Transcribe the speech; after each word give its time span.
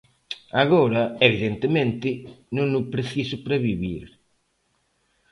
Agora, 0.63 1.03
evidentemente, 1.27 2.09
non 2.57 2.67
o 2.79 2.81
preciso 2.93 3.35
para 3.43 3.63
vivir. 3.69 4.03